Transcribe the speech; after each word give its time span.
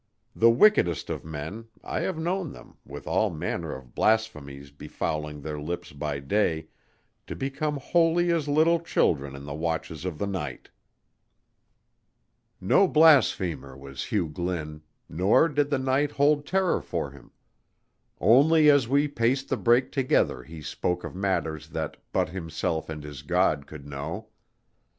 The 0.35 0.49
wickedest 0.49 1.11
of 1.11 1.23
men 1.23 1.67
I 1.83 1.99
have 1.99 2.17
known 2.17 2.53
them, 2.53 2.77
with 2.83 3.05
all 3.05 3.29
manner 3.29 3.75
of 3.75 3.93
blasphemies 3.93 4.71
befouling 4.71 5.41
their 5.41 5.59
lips 5.61 5.91
by 5.91 6.17
day, 6.19 6.69
to 7.27 7.35
become 7.35 7.77
holy 7.77 8.31
as 8.31 8.47
little 8.47 8.79
children 8.79 9.35
in 9.35 9.45
the 9.45 9.53
watches 9.53 10.03
of 10.03 10.17
the 10.17 10.25
night. 10.25 10.71
No 12.59 12.87
blasphemer 12.87 13.77
was 13.77 14.05
Hugh 14.05 14.29
Glynn, 14.29 14.81
nor 15.07 15.47
did 15.47 15.69
the 15.69 15.77
night 15.77 16.13
hold 16.13 16.47
terror 16.47 16.81
for 16.81 17.11
him; 17.11 17.29
only 18.19 18.71
as 18.71 18.87
we 18.87 19.07
paced 19.07 19.49
the 19.49 19.55
break 19.57 19.91
together 19.91 20.41
he 20.41 20.63
spoke 20.63 21.03
of 21.03 21.13
matters 21.13 21.69
that 21.69 21.97
but 22.11 22.29
himself 22.29 22.89
and 22.89 23.03
his 23.03 23.21
God 23.21 23.67
could 23.67 23.85
know. 23.85 24.29